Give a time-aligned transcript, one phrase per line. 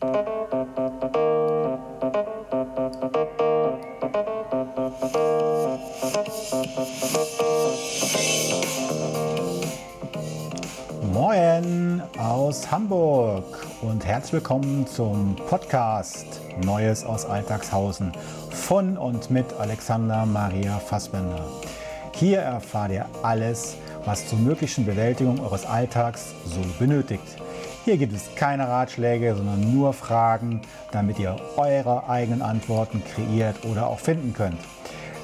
[0.00, 0.10] Moin
[12.16, 13.44] aus Hamburg
[13.82, 18.12] und herzlich willkommen zum Podcast Neues aus Alltagshausen
[18.50, 21.44] von und mit Alexander Maria Fassbender.
[22.12, 27.36] Hier erfahrt ihr alles, was zur möglichen Bewältigung eures Alltags so benötigt.
[27.88, 30.60] Hier gibt es keine Ratschläge, sondern nur Fragen,
[30.92, 34.58] damit ihr eure eigenen Antworten kreiert oder auch finden könnt.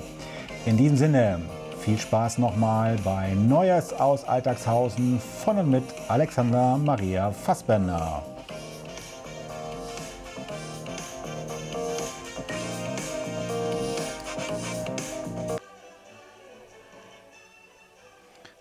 [0.64, 1.40] In diesem Sinne,
[1.82, 8.22] viel Spaß nochmal bei Neues aus Alltagshausen von und mit Alexander Maria Fassbender.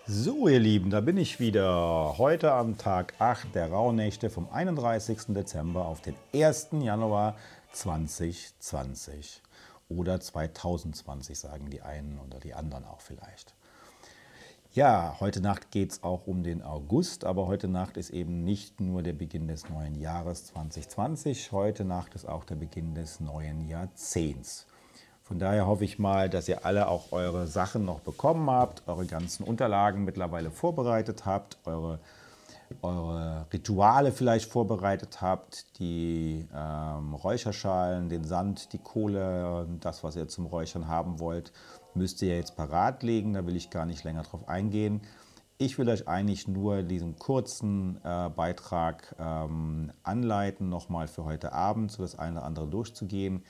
[0.08, 2.18] So, ihr Lieben, da bin ich wieder.
[2.18, 5.28] Heute am Tag 8 der Rauhnächte vom 31.
[5.28, 6.70] Dezember auf den 1.
[6.81, 7.36] Januar
[7.72, 9.44] 2020.
[9.97, 13.53] Oder 2020 sagen die einen oder die anderen auch vielleicht.
[14.73, 18.80] Ja, heute Nacht geht es auch um den August, aber heute Nacht ist eben nicht
[18.80, 23.67] nur der Beginn des neuen Jahres 2020, heute Nacht ist auch der Beginn des neuen
[23.67, 24.66] Jahrzehnts.
[25.23, 29.06] Von daher hoffe ich mal, dass ihr alle auch eure Sachen noch bekommen habt, eure
[29.06, 32.00] ganzen Unterlagen mittlerweile vorbereitet habt, eure,
[32.82, 40.28] eure Rituale vielleicht vorbereitet habt, die ähm, Räucherschalen, den Sand, die Kohle, das, was ihr
[40.28, 41.52] zum Räuchern haben wollt,
[41.94, 43.34] müsst ihr jetzt parat legen.
[43.34, 45.02] Da will ich gar nicht länger drauf eingehen.
[45.58, 51.92] Ich will euch eigentlich nur diesen kurzen äh, Beitrag ähm, anleiten, nochmal für heute Abend,
[51.92, 53.44] so das eine oder andere durchzugehen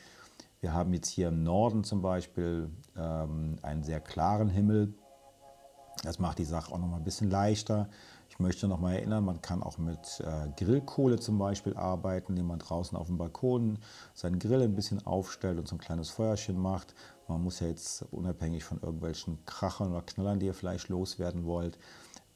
[0.62, 4.94] wir haben jetzt hier im Norden zum Beispiel ähm, einen sehr klaren Himmel.
[6.03, 7.88] Das macht die Sache auch noch mal ein bisschen leichter.
[8.29, 12.47] Ich möchte noch mal erinnern, man kann auch mit äh, Grillkohle zum Beispiel arbeiten, indem
[12.47, 13.78] man draußen auf dem Balkon
[14.13, 16.95] seinen Grill ein bisschen aufstellt und so ein kleines Feuerchen macht.
[17.28, 21.78] Man muss ja jetzt unabhängig von irgendwelchen Krachern oder Knallern, die ihr vielleicht loswerden wollt,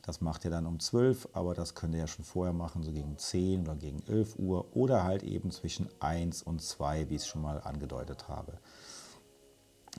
[0.05, 2.91] das macht ihr dann um 12, aber das könnt ihr ja schon vorher machen, so
[2.91, 7.23] gegen 10 oder gegen 11 Uhr oder halt eben zwischen 1 und 2, wie ich
[7.23, 8.59] es schon mal angedeutet habe.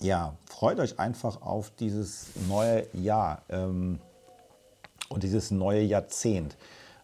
[0.01, 3.99] Ja, freut euch einfach auf dieses neue Jahr ähm,
[5.09, 6.57] und dieses neue Jahrzehnt.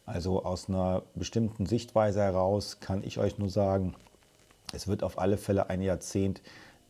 [0.05, 3.95] Also aus einer bestimmten Sichtweise heraus kann ich euch nur sagen,
[4.75, 6.43] es wird auf alle Fälle ein Jahrzehnt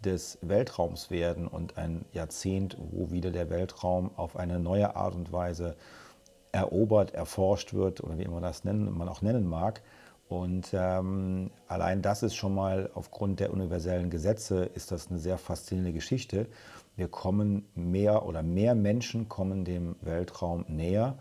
[0.04, 5.32] des Weltraums werden und ein Jahrzehnt, wo wieder der Weltraum auf eine neue Art und
[5.32, 5.76] Weise
[6.50, 9.82] erobert, erforscht wird oder wie immer das nennen, man auch nennen mag.
[10.28, 15.36] Und ähm, allein das ist schon mal aufgrund der universellen Gesetze ist das eine sehr
[15.36, 16.46] faszinierende Geschichte.
[16.96, 21.18] Wir kommen mehr oder mehr Menschen kommen dem Weltraum näher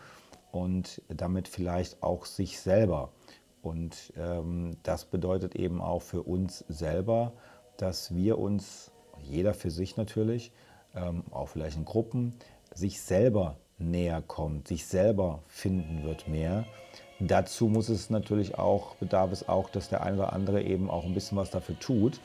[0.51, 3.12] und damit vielleicht auch sich selber.
[3.62, 7.33] Und ähm, das bedeutet eben auch für uns selber,
[7.78, 8.91] dass wir uns,
[9.22, 10.51] jeder für sich natürlich,
[10.95, 12.35] ähm, auch vielleicht in Gruppen,
[12.73, 16.66] sich selber näher kommt, sich selber finden wird mehr.
[17.24, 21.06] Dazu muss es natürlich auch, bedarf es auch, dass der eine oder andere eben auch
[21.06, 22.20] ein bisschen was dafür tut.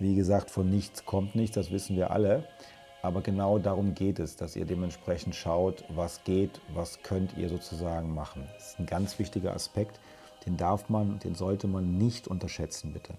[0.00, 2.44] Wie gesagt, von nichts kommt nichts, das wissen wir alle.
[3.02, 8.12] Aber genau darum geht es, dass ihr dementsprechend schaut, was geht, was könnt ihr sozusagen
[8.14, 8.48] machen.
[8.54, 10.00] Das ist ein ganz wichtiger Aspekt,
[10.44, 13.14] den darf man, den sollte man nicht unterschätzen, bitte.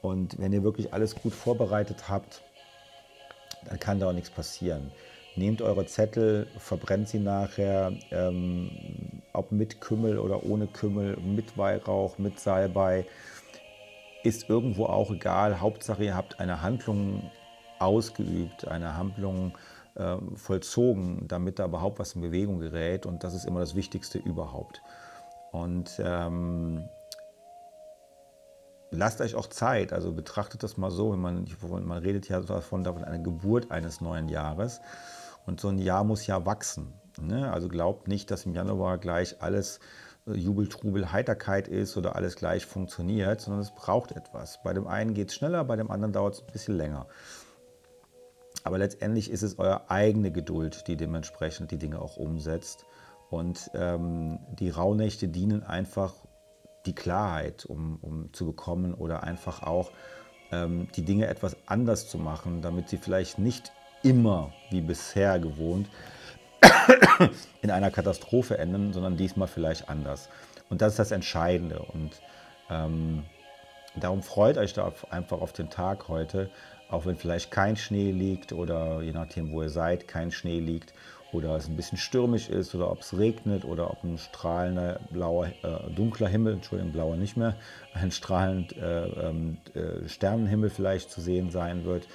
[0.00, 2.42] Und wenn ihr wirklich alles gut vorbereitet habt,
[3.68, 4.90] dann kann da auch nichts passieren.
[5.36, 8.70] Nehmt eure Zettel, verbrennt sie nachher, ähm,
[9.32, 13.06] ob mit Kümmel oder ohne Kümmel, mit Weihrauch, mit Salbei.
[14.22, 15.60] Ist irgendwo auch egal.
[15.60, 17.30] Hauptsache, ihr habt eine Handlung
[17.78, 19.58] ausgeübt, eine Handlung
[19.96, 23.06] äh, vollzogen, damit da überhaupt was in Bewegung gerät.
[23.06, 24.80] Und das ist immer das Wichtigste überhaupt.
[25.50, 26.88] Und ähm,
[28.90, 29.92] lasst euch auch Zeit.
[29.92, 31.46] Also betrachtet das mal so, wenn man,
[31.84, 34.80] man redet ja davon, davon eine Geburt eines neuen Jahres.
[35.46, 36.92] Und so ein Jahr muss ja wachsen.
[37.20, 37.52] Ne?
[37.52, 39.80] Also glaubt nicht, dass im Januar gleich alles
[40.26, 44.62] äh, Jubel, Trubel, Heiterkeit ist oder alles gleich funktioniert, sondern es braucht etwas.
[44.62, 47.06] Bei dem einen geht es schneller, bei dem anderen dauert es ein bisschen länger.
[48.64, 52.86] Aber letztendlich ist es eure eigene Geduld, die dementsprechend die Dinge auch umsetzt.
[53.30, 56.14] Und ähm, die Rauhnächte dienen einfach
[56.86, 59.90] die Klarheit, um, um zu bekommen oder einfach auch
[60.50, 63.72] ähm, die Dinge etwas anders zu machen, damit sie vielleicht nicht
[64.02, 65.88] immer wie bisher gewohnt
[67.62, 70.28] in einer Katastrophe enden, sondern diesmal vielleicht anders.
[70.70, 71.80] Und das ist das Entscheidende.
[71.80, 72.20] Und
[72.70, 73.24] ähm,
[73.96, 76.50] darum freut euch da einfach auf den Tag heute,
[76.88, 80.92] auch wenn vielleicht kein Schnee liegt oder je nachdem, wo ihr seid, kein Schnee liegt
[81.32, 85.46] oder es ein bisschen stürmisch ist oder ob es regnet oder ob ein strahlender blauer,
[85.46, 87.56] äh, dunkler Himmel, Entschuldigung, blauer nicht mehr,
[87.94, 92.06] ein strahlend äh, ähm, äh, Sternenhimmel vielleicht zu sehen sein wird.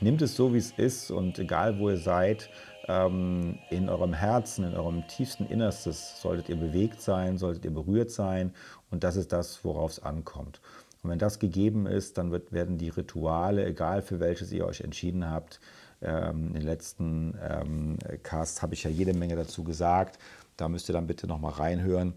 [0.00, 2.50] Nimmt es so, wie es ist und egal, wo ihr seid,
[2.88, 8.10] ähm, in eurem Herzen, in eurem tiefsten Innerstes solltet ihr bewegt sein, solltet ihr berührt
[8.10, 8.52] sein
[8.90, 10.60] und das ist das, worauf es ankommt.
[11.02, 14.82] Und wenn das gegeben ist, dann wird, werden die Rituale, egal für welches ihr euch
[14.82, 15.60] entschieden habt,
[16.02, 20.18] ähm, in den letzten ähm, Casts habe ich ja jede Menge dazu gesagt.
[20.56, 22.14] Da müsst ihr dann bitte nochmal reinhören,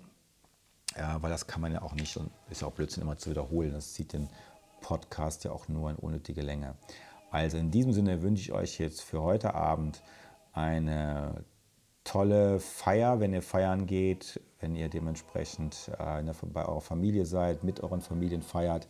[0.97, 3.29] ja, weil das kann man ja auch nicht und ist ja auch Blödsinn immer zu
[3.29, 3.71] wiederholen.
[3.73, 4.27] Das zieht den
[4.81, 6.75] Podcast ja auch nur in unnötige Länge.
[7.31, 10.01] Also in diesem Sinne wünsche ich euch jetzt für heute Abend
[10.53, 11.43] eine
[12.03, 16.23] tolle Feier, wenn ihr feiern geht, wenn ihr dementsprechend äh,
[16.53, 18.87] bei eurer Familie seid, mit euren Familien feiert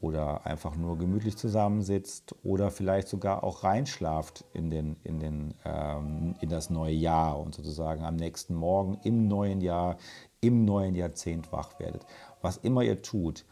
[0.00, 6.34] oder einfach nur gemütlich zusammensitzt oder vielleicht sogar auch reinschlaft in, den, in, den, ähm,
[6.40, 9.98] in das neue Jahr und sozusagen am nächsten Morgen im neuen Jahr,
[10.40, 12.06] im neuen Jahrzehnt wach werdet.
[12.40, 13.44] Was immer ihr tut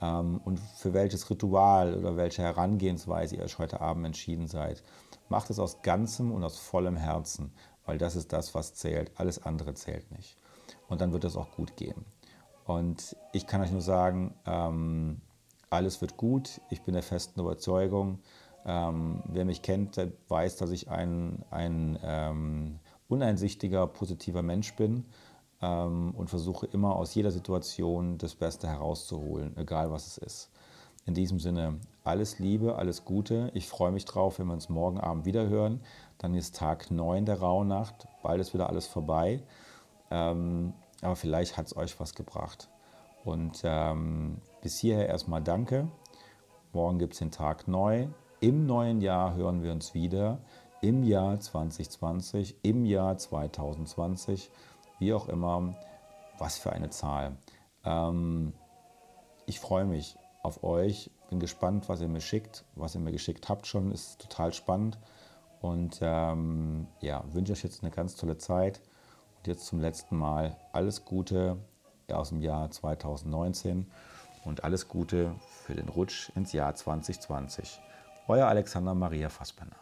[0.00, 4.82] und für welches Ritual oder welche Herangehensweise ihr euch heute Abend entschieden seid,
[5.28, 7.52] macht es aus ganzem und aus vollem Herzen,
[7.84, 9.12] weil das ist das, was zählt.
[9.16, 10.36] Alles andere zählt nicht.
[10.88, 12.04] Und dann wird es auch gut gehen.
[12.64, 15.20] Und ich kann euch nur sagen, ähm,
[15.68, 16.60] alles wird gut.
[16.70, 18.20] Ich bin der festen Überzeugung.
[18.64, 25.04] Ähm, wer mich kennt, der weiß, dass ich ein, ein ähm, uneinsichtiger, positiver Mensch bin
[25.62, 30.50] ähm, und versuche immer aus jeder Situation das Beste herauszuholen, egal was es ist.
[31.06, 33.50] In diesem Sinne, alles Liebe, alles Gute.
[33.54, 35.80] Ich freue mich drauf, wenn wir uns morgen Abend wieder hören.
[36.18, 38.06] Dann ist Tag 9 der Rauhnacht.
[38.22, 39.42] Bald ist wieder alles vorbei.
[40.10, 42.68] Ähm, aber vielleicht hat es euch was gebracht.
[43.24, 45.88] Und ähm, bis hierher erstmal danke.
[46.72, 48.08] Morgen gibt es den Tag neu.
[48.40, 50.38] Im neuen Jahr hören wir uns wieder.
[50.82, 54.50] Im Jahr 2020, im Jahr 2020,
[55.00, 55.74] wie auch immer.
[56.38, 57.36] Was für eine Zahl.
[57.84, 58.54] Ähm,
[59.46, 61.10] ich freue mich auf euch.
[61.28, 62.64] Bin gespannt, was ihr mir schickt.
[62.76, 64.98] Was ihr mir geschickt habt schon, ist total spannend.
[65.60, 68.80] Und ähm, ja, wünsche euch jetzt eine ganz tolle Zeit.
[69.36, 71.58] Und jetzt zum letzten Mal alles Gute
[72.10, 73.90] aus dem Jahr 2019
[74.44, 77.80] und alles Gute für den Rutsch ins Jahr 2020.
[78.28, 79.76] Euer Alexander Maria Fassbender.